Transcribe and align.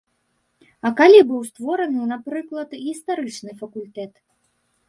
А 0.89 0.91
калі 1.01 1.19
быў 1.31 1.41
створаны, 1.51 2.01
напрыклад, 2.13 2.69
гістарычны 2.87 3.51
факультэт? 3.61 4.13